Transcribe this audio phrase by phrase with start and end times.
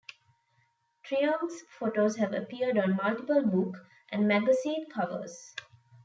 [1.05, 5.53] Truong's photos have appeared on multiple book and magazine covers.